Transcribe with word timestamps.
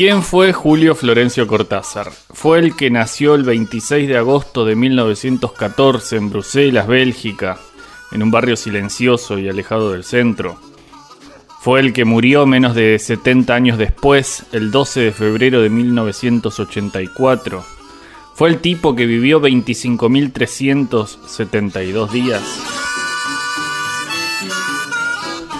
¿Quién 0.00 0.22
fue 0.22 0.54
Julio 0.54 0.94
Florencio 0.94 1.46
Cortázar? 1.46 2.10
Fue 2.10 2.58
el 2.58 2.74
que 2.74 2.88
nació 2.88 3.34
el 3.34 3.42
26 3.42 4.08
de 4.08 4.16
agosto 4.16 4.64
de 4.64 4.74
1914 4.74 6.16
en 6.16 6.30
Bruselas, 6.30 6.86
Bélgica, 6.86 7.58
en 8.10 8.22
un 8.22 8.30
barrio 8.30 8.56
silencioso 8.56 9.38
y 9.38 9.50
alejado 9.50 9.92
del 9.92 10.04
centro. 10.04 10.58
Fue 11.60 11.80
el 11.80 11.92
que 11.92 12.06
murió 12.06 12.46
menos 12.46 12.74
de 12.74 12.98
70 12.98 13.54
años 13.54 13.76
después, 13.76 14.46
el 14.52 14.70
12 14.70 15.00
de 15.00 15.12
febrero 15.12 15.60
de 15.60 15.68
1984. 15.68 17.62
Fue 18.34 18.48
el 18.48 18.60
tipo 18.60 18.96
que 18.96 19.04
vivió 19.04 19.38
25.372 19.42 22.10
días. 22.10 22.69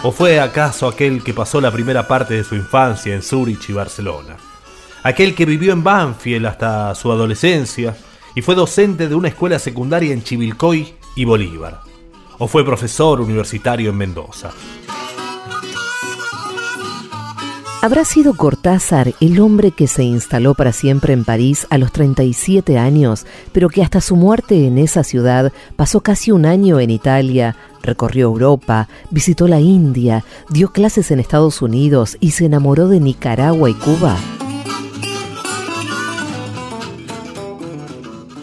¿O 0.03 0.13
fue 0.13 0.41
acaso 0.41 0.89
aquel 0.89 1.23
que 1.23 1.35
pasó 1.35 1.61
la 1.61 1.71
primera 1.71 2.09
parte 2.09 2.33
de 2.33 2.43
su 2.43 2.55
infancia 2.55 3.15
en 3.15 3.21
Zúrich 3.21 3.69
y 3.69 3.75
Barcelona? 3.75 4.39
Aquel 5.03 5.35
que 5.35 5.45
vivió 5.45 5.75
en 5.75 5.85
Banfield 5.85 6.47
hasta 6.47 6.95
su 6.95 7.13
adolescencia 7.13 7.95
y 8.35 8.41
fue 8.41 8.55
docente 8.55 9.09
de 9.09 9.15
una 9.15 9.29
escuela 9.29 9.59
secundaria 9.59 10.15
en 10.15 10.23
Chivilcoy 10.23 10.95
y 11.17 11.27
Bolívar. 11.27 11.83
¿O 12.39 12.49
fue 12.49 12.65
profesor 12.65 13.21
universitario 13.21 13.91
en 13.91 13.99
Mendoza? 13.99 14.51
¿Habrá 17.83 18.05
sido 18.05 18.35
Cortázar 18.35 19.15
el 19.21 19.41
hombre 19.41 19.71
que 19.71 19.87
se 19.87 20.05
instaló 20.05 20.53
para 20.53 20.71
siempre 20.71 21.15
en 21.15 21.25
París 21.25 21.67
a 21.71 21.79
los 21.79 21.93
37 21.93 22.77
años, 22.77 23.25
pero 23.53 23.71
que 23.71 23.83
hasta 23.83 24.03
su 24.03 24.17
muerte 24.17 24.67
en 24.67 24.77
esa 24.77 25.03
ciudad 25.03 25.51
pasó 25.77 26.03
casi 26.03 26.31
un 26.31 26.45
año 26.45 26.79
en 26.79 26.91
Italia, 26.91 27.57
recorrió 27.83 28.27
Europa, 28.27 28.87
visitó 29.11 29.49
la 29.49 29.61
India, 29.61 30.25
dio 30.51 30.73
clases 30.73 31.11
en 31.11 31.21
Estados 31.21 31.63
Unidos 31.63 32.19
y 32.21 32.33
se 32.33 32.45
enamoró 32.45 32.87
de 32.87 33.01
Nicaragua 33.01 33.71
y 33.71 33.75
Cuba? 33.75 34.15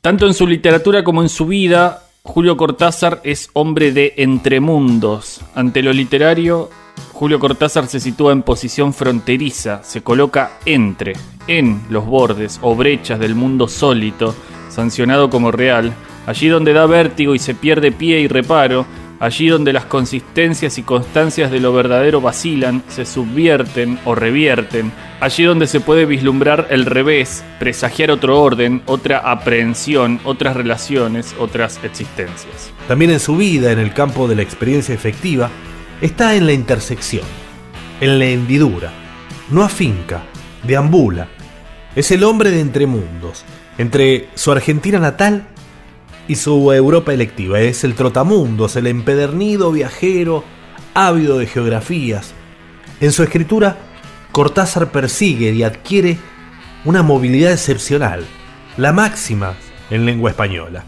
Tanto 0.00 0.26
en 0.26 0.32
su 0.32 0.46
literatura 0.46 1.04
como 1.04 1.20
en 1.20 1.28
su 1.28 1.44
vida, 1.44 2.04
Julio 2.22 2.56
Cortázar 2.56 3.20
es 3.24 3.50
hombre 3.52 3.92
de 3.92 4.14
entremundos. 4.16 5.42
Ante 5.54 5.82
lo 5.82 5.92
literario, 5.92 6.70
Julio 7.12 7.38
Cortázar 7.38 7.88
se 7.88 8.00
sitúa 8.00 8.32
en 8.32 8.42
posición 8.42 8.94
fronteriza, 8.94 9.84
se 9.84 10.00
coloca 10.00 10.52
entre, 10.64 11.12
en 11.46 11.82
los 11.90 12.06
bordes 12.06 12.58
o 12.62 12.74
brechas 12.74 13.18
del 13.18 13.34
mundo 13.34 13.68
sólito, 13.68 14.34
sancionado 14.68 15.30
como 15.30 15.50
real, 15.50 15.92
allí 16.26 16.48
donde 16.48 16.72
da 16.72 16.86
vértigo 16.86 17.34
y 17.34 17.38
se 17.38 17.54
pierde 17.54 17.92
pie 17.92 18.20
y 18.20 18.28
reparo, 18.28 18.86
allí 19.20 19.48
donde 19.48 19.72
las 19.72 19.84
consistencias 19.84 20.76
y 20.78 20.82
constancias 20.82 21.50
de 21.50 21.60
lo 21.60 21.72
verdadero 21.72 22.20
vacilan, 22.20 22.82
se 22.88 23.06
subvierten 23.06 23.98
o 24.04 24.14
revierten, 24.14 24.92
allí 25.20 25.44
donde 25.44 25.66
se 25.66 25.80
puede 25.80 26.04
vislumbrar 26.04 26.66
el 26.70 26.84
revés, 26.84 27.44
presagiar 27.58 28.10
otro 28.10 28.40
orden, 28.42 28.82
otra 28.86 29.18
aprehensión, 29.18 30.20
otras 30.24 30.56
relaciones, 30.56 31.34
otras 31.38 31.80
existencias. 31.82 32.72
También 32.88 33.12
en 33.12 33.20
su 33.20 33.36
vida, 33.36 33.72
en 33.72 33.78
el 33.78 33.94
campo 33.94 34.28
de 34.28 34.36
la 34.36 34.42
experiencia 34.42 34.94
efectiva, 34.94 35.50
está 36.00 36.34
en 36.34 36.46
la 36.46 36.52
intersección, 36.52 37.24
en 38.00 38.18
la 38.18 38.26
hendidura, 38.26 38.92
no 39.50 39.62
afinca, 39.62 40.22
deambula, 40.66 41.28
es 41.94 42.10
el 42.10 42.24
hombre 42.24 42.50
de 42.50 42.60
entre 42.60 42.86
mundos, 42.86 43.44
entre 43.78 44.28
su 44.34 44.50
Argentina 44.50 44.98
natal 44.98 45.46
y 46.26 46.36
su 46.36 46.72
Europa 46.72 47.12
electiva. 47.12 47.60
Es 47.60 47.84
el 47.84 47.94
trotamundos, 47.94 48.76
el 48.76 48.86
empedernido 48.86 49.70
viajero, 49.72 50.44
ávido 50.94 51.38
de 51.38 51.46
geografías. 51.46 52.32
En 53.00 53.12
su 53.12 53.22
escritura, 53.22 53.76
Cortázar 54.32 54.90
persigue 54.90 55.52
y 55.52 55.62
adquiere 55.62 56.18
una 56.84 57.02
movilidad 57.02 57.52
excepcional, 57.52 58.26
la 58.76 58.92
máxima 58.92 59.54
en 59.90 60.04
lengua 60.04 60.30
española. 60.30 60.84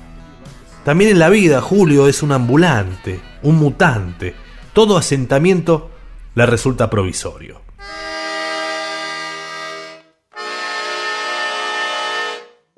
También 0.84 1.10
en 1.10 1.18
la 1.18 1.28
vida, 1.28 1.60
Julio 1.60 2.08
es 2.08 2.22
un 2.22 2.32
ambulante, 2.32 3.20
un 3.42 3.56
mutante. 3.56 4.34
Todo 4.72 4.96
asentamiento 4.96 5.90
le 6.34 6.46
resulta 6.46 6.90
provisorio. 6.90 7.65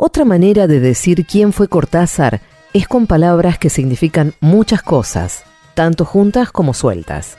Otra 0.01 0.25
manera 0.25 0.69
de 0.69 0.79
decir 0.79 1.27
quién 1.27 1.53
fue 1.53 1.67
Cortázar 1.67 2.41
es 2.73 2.87
con 2.87 3.09
palabras 3.09 3.59
que 3.59 3.69
significan 3.69 4.33
muchas 4.39 4.81
cosas, 4.81 5.43
tanto 5.75 6.05
juntas 6.05 6.53
como 6.53 6.73
sueltas. 6.73 7.37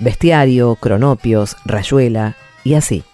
Bestiario, 0.00 0.74
cronopios, 0.74 1.56
rayuela 1.64 2.36
y 2.64 2.74
así. 2.74 3.04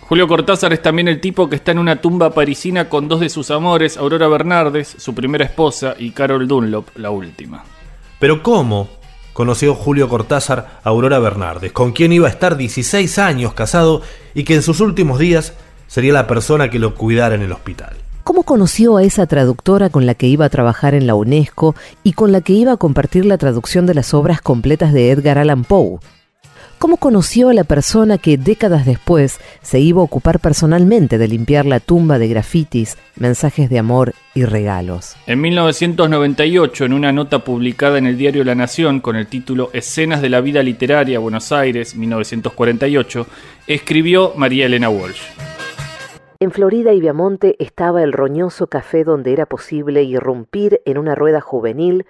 Julio 0.00 0.26
Cortázar 0.26 0.72
es 0.72 0.80
también 0.80 1.08
el 1.08 1.20
tipo 1.20 1.50
que 1.50 1.56
está 1.56 1.72
en 1.72 1.80
una 1.80 2.00
tumba 2.00 2.30
parisina 2.30 2.88
con 2.88 3.08
dos 3.08 3.20
de 3.20 3.28
sus 3.28 3.50
amores, 3.50 3.98
Aurora 3.98 4.26
Bernardes, 4.26 4.88
su 4.96 5.14
primera 5.14 5.44
esposa, 5.44 5.94
y 5.98 6.12
Carol 6.12 6.48
Dunlop, 6.48 6.96
la 6.96 7.10
última. 7.10 7.62
Pero 8.18 8.42
¿cómo 8.42 8.88
conoció 9.34 9.74
Julio 9.74 10.08
Cortázar 10.08 10.80
a 10.82 10.88
Aurora 10.88 11.18
Bernardes, 11.18 11.72
con 11.72 11.92
quien 11.92 12.14
iba 12.14 12.26
a 12.26 12.30
estar 12.30 12.56
16 12.56 13.18
años 13.18 13.52
casado 13.52 14.00
y 14.32 14.44
que 14.44 14.54
en 14.54 14.62
sus 14.62 14.80
últimos 14.80 15.18
días 15.18 15.52
sería 15.88 16.14
la 16.14 16.26
persona 16.26 16.70
que 16.70 16.78
lo 16.78 16.94
cuidara 16.94 17.34
en 17.34 17.42
el 17.42 17.52
hospital? 17.52 17.98
¿Cómo 18.24 18.42
conoció 18.42 18.98
a 18.98 19.02
esa 19.02 19.26
traductora 19.26 19.88
con 19.88 20.06
la 20.06 20.14
que 20.14 20.26
iba 20.26 20.44
a 20.44 20.50
trabajar 20.50 20.94
en 20.94 21.06
la 21.06 21.14
UNESCO 21.14 21.74
y 22.02 22.12
con 22.12 22.32
la 22.32 22.42
que 22.42 22.52
iba 22.52 22.72
a 22.72 22.76
compartir 22.76 23.24
la 23.24 23.38
traducción 23.38 23.86
de 23.86 23.94
las 23.94 24.14
obras 24.14 24.40
completas 24.42 24.92
de 24.92 25.10
Edgar 25.10 25.38
Allan 25.38 25.64
Poe? 25.64 25.98
¿Cómo 26.78 26.96
conoció 26.96 27.50
a 27.50 27.54
la 27.54 27.64
persona 27.64 28.16
que 28.16 28.38
décadas 28.38 28.86
después 28.86 29.38
se 29.60 29.80
iba 29.80 30.00
a 30.00 30.04
ocupar 30.04 30.40
personalmente 30.40 31.18
de 31.18 31.28
limpiar 31.28 31.66
la 31.66 31.78
tumba 31.78 32.18
de 32.18 32.28
grafitis, 32.28 32.96
mensajes 33.16 33.68
de 33.68 33.78
amor 33.78 34.14
y 34.34 34.44
regalos? 34.44 35.14
En 35.26 35.42
1998, 35.42 36.86
en 36.86 36.94
una 36.94 37.12
nota 37.12 37.44
publicada 37.44 37.98
en 37.98 38.06
el 38.06 38.16
diario 38.16 38.44
La 38.44 38.54
Nación 38.54 39.00
con 39.00 39.16
el 39.16 39.26
título 39.26 39.68
Escenas 39.74 40.22
de 40.22 40.30
la 40.30 40.40
vida 40.40 40.62
literaria 40.62 41.18
Buenos 41.18 41.52
Aires 41.52 41.96
1948, 41.96 43.26
escribió 43.66 44.32
María 44.36 44.64
Elena 44.64 44.88
Walsh. 44.88 45.49
En 46.42 46.52
Florida 46.52 46.94
y 46.94 47.00
Viamonte 47.00 47.54
estaba 47.58 48.02
el 48.02 48.14
roñoso 48.14 48.68
café 48.68 49.04
donde 49.04 49.34
era 49.34 49.44
posible 49.44 50.04
irrumpir 50.04 50.80
en 50.86 50.96
una 50.96 51.14
rueda 51.14 51.42
juvenil 51.42 52.06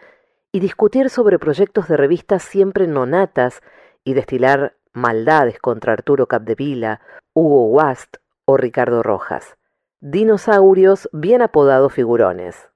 y 0.52 0.60
discutir 0.60 1.10
sobre 1.10 1.40
proyectos 1.40 1.88
de 1.88 1.96
revistas 1.96 2.44
siempre 2.44 2.86
nonatas 2.86 3.60
y 4.04 4.14
destilar 4.14 4.76
maldades 4.92 5.58
contra 5.58 5.94
Arturo 5.94 6.28
Capdevila, 6.28 7.00
Hugo 7.34 7.66
Wast 7.66 8.18
o 8.44 8.56
Ricardo 8.56 9.02
Rojas. 9.02 9.56
Dinosaurios 10.00 11.08
bien 11.12 11.42
apodados 11.42 11.92
figurones. 11.92 12.70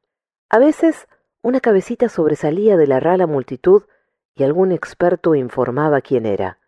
A 0.50 0.58
veces 0.58 1.06
una 1.40 1.60
cabecita 1.60 2.08
sobresalía 2.08 2.76
de 2.76 2.88
la 2.88 2.98
rala 2.98 3.28
multitud 3.28 3.84
y 4.34 4.42
algún 4.42 4.72
experto 4.72 5.36
informaba 5.36 6.00
quién 6.00 6.26
era. 6.26 6.58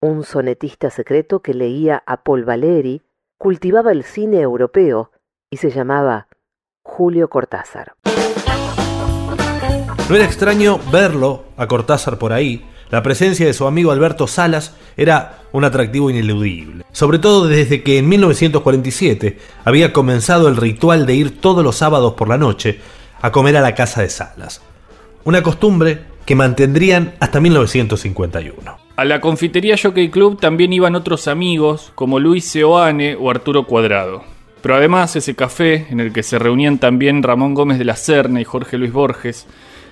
Un 0.00 0.22
sonetista 0.22 0.88
secreto 0.88 1.40
que 1.40 1.52
leía 1.52 2.02
a 2.06 2.24
Paul 2.24 2.44
Valéry, 2.44 3.02
cultivaba 3.38 3.92
el 3.92 4.04
cine 4.04 4.40
europeo 4.40 5.10
y 5.50 5.58
se 5.58 5.70
llamaba 5.70 6.28
Julio 6.82 7.28
Cortázar. 7.28 7.94
No 10.08 10.16
era 10.16 10.24
extraño 10.24 10.78
verlo 10.92 11.44
a 11.56 11.66
Cortázar 11.66 12.18
por 12.18 12.32
ahí. 12.32 12.64
La 12.90 13.02
presencia 13.02 13.46
de 13.46 13.54
su 13.54 13.66
amigo 13.66 13.90
Alberto 13.90 14.26
Salas 14.26 14.76
era 14.96 15.38
un 15.52 15.64
atractivo 15.64 16.10
ineludible. 16.10 16.84
Sobre 16.92 17.18
todo 17.18 17.48
desde 17.48 17.82
que 17.82 17.98
en 17.98 18.08
1947 18.08 19.38
había 19.64 19.92
comenzado 19.92 20.48
el 20.48 20.56
ritual 20.56 21.06
de 21.06 21.14
ir 21.14 21.40
todos 21.40 21.64
los 21.64 21.76
sábados 21.76 22.14
por 22.14 22.28
la 22.28 22.36
noche 22.36 22.80
a 23.22 23.32
comer 23.32 23.56
a 23.56 23.62
la 23.62 23.74
casa 23.74 24.02
de 24.02 24.10
Salas. 24.10 24.60
Una 25.24 25.42
costumbre 25.42 26.04
que 26.26 26.34
mantendrían 26.34 27.14
hasta 27.20 27.40
1951. 27.40 28.83
A 28.96 29.04
la 29.04 29.20
confitería 29.20 29.76
Jockey 29.76 30.08
Club 30.08 30.38
también 30.38 30.72
iban 30.72 30.94
otros 30.94 31.26
amigos 31.26 31.90
como 31.96 32.20
Luis 32.20 32.44
Seoane 32.44 33.16
o 33.16 33.28
Arturo 33.28 33.66
Cuadrado. 33.66 34.22
Pero 34.62 34.76
además 34.76 35.16
ese 35.16 35.34
café, 35.34 35.88
en 35.90 35.98
el 35.98 36.12
que 36.12 36.22
se 36.22 36.38
reunían 36.38 36.78
también 36.78 37.24
Ramón 37.24 37.54
Gómez 37.54 37.78
de 37.78 37.84
la 37.84 37.96
Serna 37.96 38.40
y 38.40 38.44
Jorge 38.44 38.78
Luis 38.78 38.92
Borges, 38.92 39.48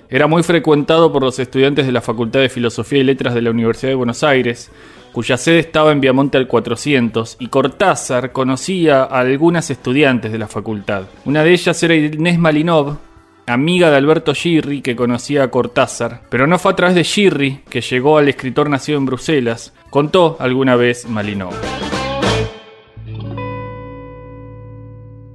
era 0.09 0.29
muy 0.29 0.45
frecuentado 0.45 1.13
por 1.13 1.25
los 1.25 1.41
estudiantes 1.41 1.85
de 1.85 1.91
la 1.91 2.01
Facultad 2.01 2.41
de 2.41 2.49
Filosofía 2.49 3.01
y 3.01 3.05
Letras 3.05 3.35
de 3.35 3.43
la 3.43 3.51
Universidad 3.51 3.91
de 3.91 3.97
Buenos 3.97 4.23
Aires, 4.23 4.71
cuya 5.11 5.37
sede 5.37 5.59
estaba 5.59 5.91
en 5.91 6.01
Viamonte 6.01 6.39
al 6.39 6.47
400, 6.47 7.39
y 7.41 7.49
Cortázar 7.49 8.31
conocía 8.31 9.03
a 9.03 9.19
algunas 9.19 9.69
estudiantes 9.71 10.31
de 10.31 10.39
la 10.39 10.47
facultad. 10.47 11.07
Una 11.25 11.43
de 11.43 11.53
ellas 11.53 11.83
era 11.83 11.97
Inés 11.97 12.39
Malinov, 12.39 12.99
amiga 13.47 13.91
de 13.91 13.97
Alberto 13.97 14.35
Girri 14.35 14.83
que 14.83 14.97
conocía 14.97 15.43
a 15.45 15.51
Cortázar, 15.51 16.23
pero 16.31 16.47
no 16.47 16.59
fue 16.59 16.73
a 16.73 16.77
través 16.77 16.95
de 16.95 17.05
Girri 17.05 17.63
que 17.69 17.81
llegó 17.81 18.19
al 18.19 18.29
escritor 18.29 18.71
nacido 18.71 18.99
en 18.99 19.07
Bruselas, 19.07 19.75
contó 19.91 20.37
alguna 20.39 20.77
vez 20.77 21.09
Malinov. 21.09 21.55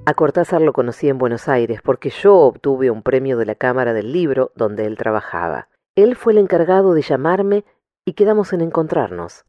A 0.06 0.14
Cortázar 0.14 0.62
lo 0.62 0.72
conocí 0.72 1.10
en 1.10 1.18
Buenos 1.18 1.50
Aires 1.50 1.82
porque 1.84 2.10
yo 2.10 2.36
obtuve 2.36 2.90
un 2.90 3.04
premio 3.04 3.38
de 3.38 3.46
la 3.46 3.56
Cámara 3.56 3.94
del 3.94 4.14
Libro 4.14 4.52
donde 4.56 4.86
él 4.86 4.98
trabajaba. 4.98 5.68
Él 5.96 6.16
fue 6.16 6.32
el 6.32 6.40
encargado 6.40 6.94
de 6.94 7.02
llamarme 7.02 7.66
y 8.06 8.14
quedamos 8.14 8.54
en 8.54 8.62
encontrarnos. 8.62 9.44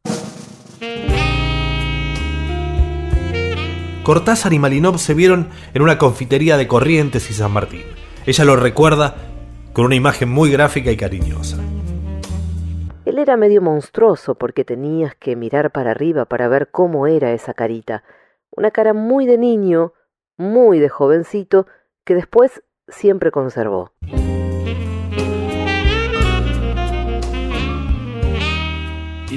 Cortázar 4.03 4.51
y 4.51 4.59
Malinov 4.59 4.97
se 4.97 5.13
vieron 5.13 5.49
en 5.73 5.81
una 5.81 5.97
confitería 5.97 6.57
de 6.57 6.67
Corrientes 6.67 7.29
y 7.29 7.33
San 7.33 7.51
Martín. 7.51 7.83
Ella 8.29 8.45
lo 8.45 8.55
recuerda 8.55 9.15
con 9.73 9.85
una 9.85 9.95
imagen 9.95 10.29
muy 10.29 10.51
gráfica 10.51 10.91
y 10.91 10.97
cariñosa. 10.97 11.57
Él 13.03 13.17
era 13.17 13.37
medio 13.37 13.59
monstruoso 13.59 14.35
porque 14.35 14.63
tenías 14.63 15.15
que 15.15 15.35
mirar 15.35 15.71
para 15.71 15.89
arriba 15.89 16.25
para 16.25 16.47
ver 16.47 16.69
cómo 16.69 17.07
era 17.07 17.31
esa 17.33 17.55
carita. 17.55 18.03
Una 18.51 18.69
cara 18.69 18.93
muy 18.93 19.25
de 19.25 19.39
niño, 19.39 19.93
muy 20.37 20.77
de 20.77 20.89
jovencito, 20.89 21.65
que 22.05 22.13
después 22.13 22.61
siempre 22.87 23.31
conservó. 23.31 23.93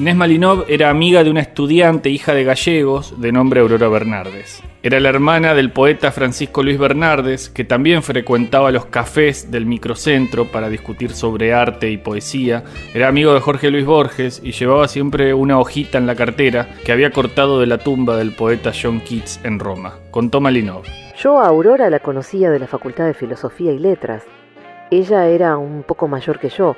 Inés 0.02 0.16
Malinov 0.16 0.64
era 0.66 0.90
amiga 0.90 1.22
de 1.22 1.30
una 1.30 1.42
estudiante 1.42 2.10
hija 2.10 2.34
de 2.34 2.42
gallegos 2.42 3.20
de 3.20 3.30
nombre 3.30 3.60
Aurora 3.60 3.86
Bernardes. 3.86 4.60
Era 4.82 4.98
la 4.98 5.10
hermana 5.10 5.54
del 5.54 5.70
poeta 5.70 6.10
Francisco 6.10 6.64
Luis 6.64 6.76
Bernardes, 6.76 7.48
que 7.48 7.62
también 7.62 8.02
frecuentaba 8.02 8.72
los 8.72 8.86
cafés 8.86 9.52
del 9.52 9.64
microcentro 9.64 10.46
para 10.46 10.68
discutir 10.68 11.12
sobre 11.12 11.54
arte 11.54 11.88
y 11.88 11.98
poesía. 11.98 12.64
Era 12.92 13.06
amigo 13.06 13.32
de 13.32 13.38
Jorge 13.38 13.70
Luis 13.70 13.86
Borges 13.86 14.40
y 14.42 14.50
llevaba 14.50 14.88
siempre 14.88 15.34
una 15.34 15.60
hojita 15.60 15.98
en 15.98 16.08
la 16.08 16.16
cartera 16.16 16.70
que 16.84 16.90
había 16.90 17.12
cortado 17.12 17.60
de 17.60 17.68
la 17.68 17.78
tumba 17.78 18.16
del 18.16 18.32
poeta 18.32 18.72
John 18.74 18.98
Keats 19.02 19.38
en 19.44 19.60
Roma. 19.60 20.00
Contó 20.10 20.40
Malinov. 20.40 20.82
Yo 21.16 21.38
a 21.38 21.46
Aurora 21.46 21.90
la 21.90 22.00
conocía 22.00 22.50
de 22.50 22.58
la 22.58 22.66
Facultad 22.66 23.06
de 23.06 23.14
Filosofía 23.14 23.70
y 23.70 23.78
Letras. 23.78 24.24
Ella 24.90 25.28
era 25.28 25.56
un 25.58 25.84
poco 25.84 26.08
mayor 26.08 26.40
que 26.40 26.48
yo 26.48 26.74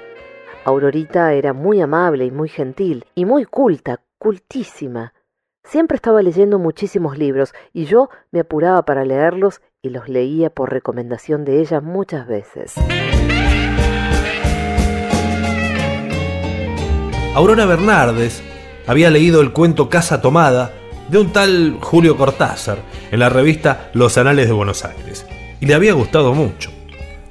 Aurorita 0.67 1.35
era 1.35 1.53
muy 1.53 1.83
amable 1.83 2.25
y 2.25 2.31
muy 2.31 2.49
gentil, 2.49 3.05
y 3.15 3.27
muy 3.27 3.45
culta, 3.45 4.01
cultísima. 4.17 5.13
Siempre 5.63 5.97
estaba 5.97 6.23
leyendo 6.23 6.59
muchísimos 6.59 7.19
libros, 7.19 7.53
y 7.75 7.85
yo 7.85 8.09
me 8.31 8.41
apuraba 8.41 8.83
para 8.87 9.05
leerlos 9.05 9.61
y 9.83 9.91
los 9.91 10.09
leía 10.09 10.49
por 10.49 10.73
recomendación 10.73 11.45
de 11.45 11.61
ella 11.61 11.83
muchas 11.83 12.27
veces. 12.27 12.77
Aurora 17.35 17.67
Bernardes 17.67 18.43
había 18.87 19.11
leído 19.11 19.43
el 19.43 19.53
cuento 19.53 19.91
Casa 19.91 20.23
Tomada 20.23 20.73
de 21.11 21.19
un 21.19 21.31
tal 21.31 21.77
Julio 21.83 22.17
Cortázar 22.17 22.79
en 23.11 23.19
la 23.19 23.29
revista 23.29 23.91
Los 23.93 24.17
Anales 24.17 24.47
de 24.47 24.55
Buenos 24.55 24.83
Aires, 24.87 25.27
y 25.61 25.67
le 25.67 25.75
había 25.75 25.93
gustado 25.93 26.33
mucho, 26.33 26.71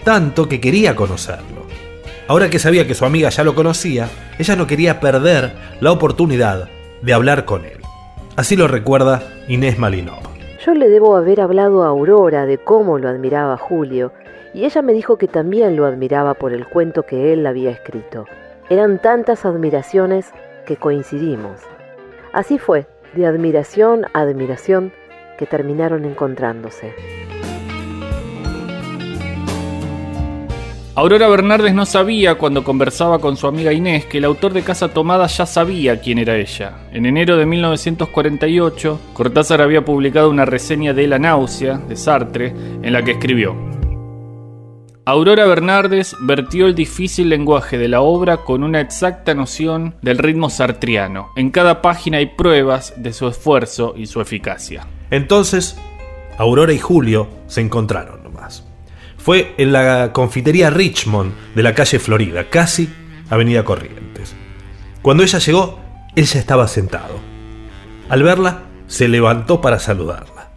tanto 0.03 0.47
que 0.47 0.61
quería 0.61 0.95
conocerlo. 0.95 1.63
Ahora 2.27 2.49
que 2.49 2.59
sabía 2.59 2.87
que 2.87 2.95
su 2.95 3.05
amiga 3.05 3.29
ya 3.29 3.43
lo 3.43 3.53
conocía, 3.53 4.09
ella 4.39 4.55
no 4.55 4.65
quería 4.65 4.99
perder 4.99 5.51
la 5.81 5.91
oportunidad 5.91 6.69
de 7.01 7.13
hablar 7.13 7.43
con 7.43 7.65
él. 7.65 7.79
Así 8.37 8.55
lo 8.55 8.67
recuerda 8.67 9.21
Inés 9.47 9.77
Malinov. 9.77 10.23
Yo 10.65 10.73
le 10.73 10.87
debo 10.87 11.17
haber 11.17 11.41
hablado 11.41 11.83
a 11.83 11.89
Aurora 11.89 12.45
de 12.45 12.57
cómo 12.57 12.97
lo 12.97 13.09
admiraba 13.09 13.57
Julio, 13.57 14.13
y 14.53 14.63
ella 14.63 14.81
me 14.81 14.93
dijo 14.93 15.17
que 15.17 15.27
también 15.27 15.75
lo 15.75 15.85
admiraba 15.85 16.35
por 16.35 16.53
el 16.53 16.65
cuento 16.65 17.03
que 17.03 17.33
él 17.33 17.45
había 17.45 17.71
escrito. 17.71 18.25
Eran 18.69 18.99
tantas 18.99 19.43
admiraciones 19.43 20.31
que 20.65 20.77
coincidimos. 20.77 21.59
Así 22.31 22.57
fue, 22.57 22.87
de 23.13 23.25
admiración 23.25 24.05
a 24.13 24.21
admiración, 24.21 24.93
que 25.37 25.45
terminaron 25.45 26.05
encontrándose. 26.05 26.93
Aurora 30.95 31.27
Bernardes 31.27 31.73
no 31.73 31.87
sabía 31.87 32.35
cuando 32.35 32.63
conversaba 32.63 33.17
con 33.17 33.35
su 33.35 33.47
amiga 33.47 33.73
Inés 33.73 34.05
que 34.05 34.19
el 34.19 34.25
autor 34.25 34.53
de 34.53 34.61
Casa 34.61 34.89
Tomada 34.89 35.25
ya 35.25 35.47
sabía 35.47 35.99
quién 35.99 36.19
era 36.19 36.37
ella. 36.37 36.87
En 36.91 37.07
enero 37.07 37.35
de 37.35 37.47
1948, 37.47 38.99
Cortázar 39.13 39.63
había 39.63 39.83
publicado 39.83 40.29
una 40.29 40.45
reseña 40.45 40.93
de 40.93 41.07
La 41.07 41.17
náusea, 41.17 41.79
de 41.79 41.95
Sartre, 41.95 42.53
en 42.83 42.93
la 42.93 43.03
que 43.03 43.11
escribió 43.11 43.55
Aurora 45.05 45.47
Bernardes 45.47 46.15
vertió 46.21 46.67
el 46.67 46.75
difícil 46.75 47.27
lenguaje 47.27 47.79
de 47.79 47.87
la 47.87 48.01
obra 48.01 48.37
con 48.37 48.63
una 48.63 48.79
exacta 48.79 49.33
noción 49.33 49.95
del 50.03 50.19
ritmo 50.19 50.51
sartriano. 50.51 51.31
En 51.35 51.49
cada 51.49 51.81
página 51.81 52.19
hay 52.19 52.27
pruebas 52.27 52.93
de 52.97 53.13
su 53.13 53.27
esfuerzo 53.27 53.95
y 53.97 54.05
su 54.05 54.21
eficacia. 54.21 54.85
Entonces, 55.09 55.75
Aurora 56.37 56.71
y 56.71 56.79
Julio 56.79 57.27
se 57.47 57.61
encontraron 57.61 58.22
fue 59.23 59.55
en 59.57 59.71
la 59.71 60.11
confitería 60.11 60.69
Richmond 60.69 61.31
de 61.55 61.63
la 61.63 61.73
calle 61.73 61.97
Florida, 61.97 62.49
casi 62.49 62.93
Avenida 63.29 63.63
Corrientes. 63.63 64.35
Cuando 65.01 65.23
ella 65.23 65.39
llegó, 65.39 65.79
él 66.13 66.25
ya 66.25 66.39
estaba 66.39 66.67
sentado. 66.67 67.15
Al 68.09 68.21
verla, 68.21 68.63
se 68.87 69.07
levantó 69.07 69.61
para 69.61 69.79
saludarla. 69.79 70.49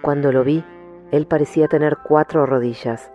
Cuando 0.00 0.32
lo 0.32 0.42
vi, 0.42 0.64
él 1.12 1.26
parecía 1.26 1.68
tener 1.68 1.98
cuatro 2.02 2.46
rodillas. 2.46 3.10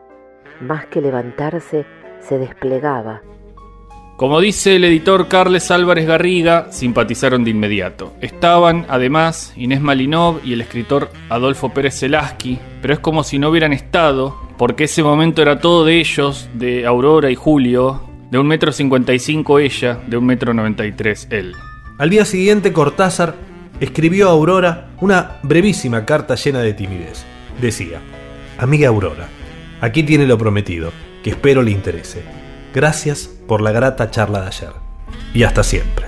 Más 0.59 0.85
que 0.85 1.01
levantarse, 1.01 1.87
se 2.19 2.37
desplegaba. 2.37 3.23
Como 4.15 4.39
dice 4.39 4.75
el 4.75 4.83
editor 4.83 5.27
Carles 5.27 5.71
Álvarez 5.71 6.05
Garriga, 6.05 6.71
simpatizaron 6.71 7.43
de 7.43 7.49
inmediato. 7.49 8.13
Estaban, 8.21 8.85
además, 8.89 9.53
Inés 9.55 9.81
Malinov 9.81 10.41
y 10.43 10.53
el 10.53 10.61
escritor 10.61 11.09
Adolfo 11.29 11.69
Pérez 11.69 11.99
Zelaski, 11.99 12.59
pero 12.79 12.93
es 12.93 12.99
como 12.99 13.23
si 13.23 13.39
no 13.39 13.49
hubieran 13.49 13.73
estado 13.73 14.37
porque 14.61 14.83
ese 14.83 15.01
momento 15.01 15.41
era 15.41 15.57
todo 15.57 15.85
de 15.85 15.99
ellos, 15.99 16.47
de 16.53 16.85
Aurora 16.85 17.31
y 17.31 17.35
Julio, 17.35 18.07
de 18.29 18.37
un 18.37 18.45
metro 18.45 18.71
cincuenta 18.71 19.11
y 19.11 19.17
cinco 19.17 19.57
ella, 19.57 19.99
de 20.05 20.17
un 20.17 20.27
metro 20.27 20.53
noventa 20.53 20.85
y 20.85 20.91
tres 20.91 21.27
él. 21.31 21.55
Al 21.97 22.11
día 22.11 22.25
siguiente 22.25 22.71
Cortázar 22.71 23.33
escribió 23.79 24.27
a 24.27 24.33
Aurora 24.33 24.91
una 25.01 25.39
brevísima 25.41 26.05
carta 26.05 26.35
llena 26.35 26.59
de 26.59 26.75
timidez. 26.75 27.25
Decía, 27.59 28.01
Amiga 28.59 28.89
Aurora, 28.89 29.29
aquí 29.81 30.03
tiene 30.03 30.27
lo 30.27 30.37
prometido, 30.37 30.91
que 31.23 31.31
espero 31.31 31.63
le 31.63 31.71
interese. 31.71 32.21
Gracias 32.71 33.31
por 33.47 33.61
la 33.61 33.71
grata 33.71 34.11
charla 34.11 34.41
de 34.41 34.47
ayer. 34.49 34.73
Y 35.33 35.41
hasta 35.41 35.63
siempre. 35.63 36.05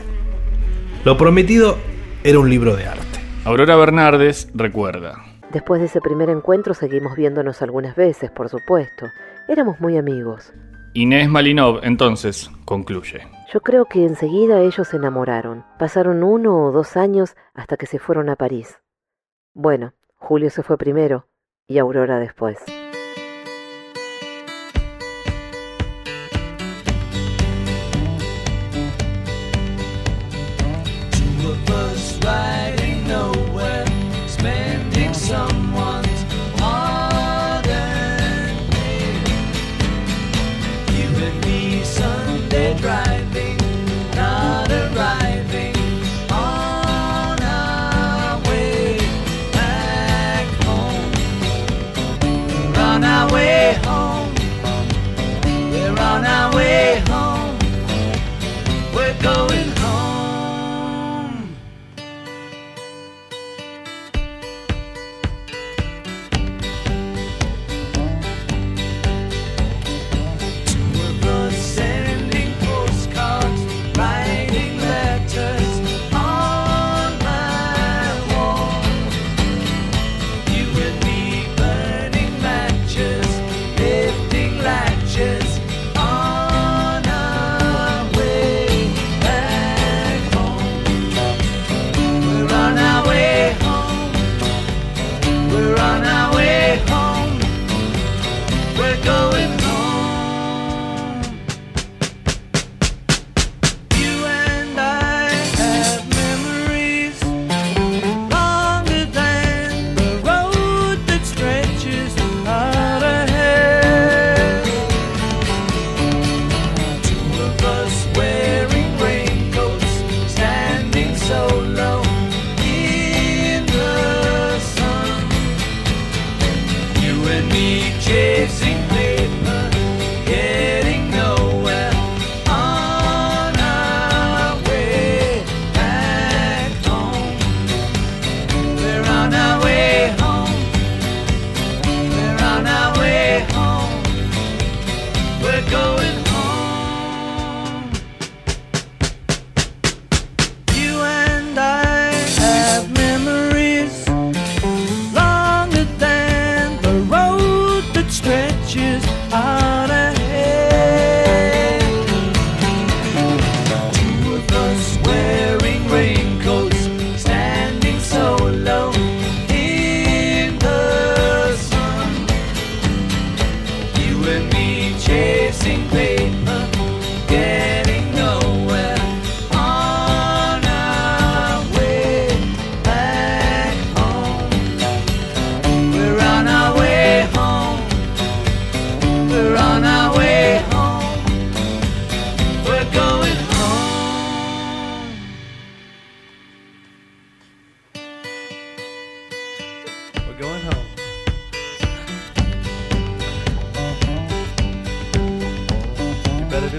Lo 1.04 1.18
prometido 1.18 1.80
era 2.24 2.38
un 2.38 2.52
libro 2.52 2.76
de 2.76 2.86
arte. 2.86 3.20
Aurora 3.46 3.76
Bernardes 3.76 4.48
recuerda. 4.54 5.33
Después 5.54 5.80
de 5.80 5.86
ese 5.86 6.02
primer 6.02 6.32
encuentro 6.32 6.74
seguimos 6.74 7.16
viéndonos 7.16 7.62
algunas 7.62 7.96
veces, 7.96 8.32
por 8.32 8.50
supuesto. 8.50 9.06
Éramos 9.48 9.80
muy 9.80 9.98
amigos. 9.98 10.52
Inés 10.96 11.30
Malinov, 11.30 11.82
entonces, 11.84 12.50
concluye. 12.66 13.28
Yo 13.54 13.62
creo 13.62 13.86
que 13.86 14.04
enseguida 14.04 14.62
ellos 14.62 14.88
se 14.88 14.98
enamoraron. 14.98 15.64
Pasaron 15.78 16.24
uno 16.24 16.66
o 16.66 16.72
dos 16.72 16.98
años 16.98 17.36
hasta 17.54 17.78
que 17.78 17.86
se 17.86 18.00
fueron 18.00 18.30
a 18.30 18.36
París. 18.36 18.80
Bueno, 19.54 19.94
Julio 20.16 20.50
se 20.50 20.64
fue 20.64 20.78
primero 20.80 21.28
y 21.68 21.78
Aurora 21.78 22.18
después. 22.20 22.58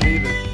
believe 0.00 0.24
it. 0.24 0.53